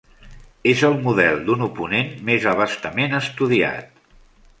És 0.69 0.79
el 0.87 0.95
model 1.07 1.37
d'un 1.49 1.61
oponent 1.65 2.09
més 2.31 2.47
abastament 2.53 3.15
estudiat. 3.19 3.93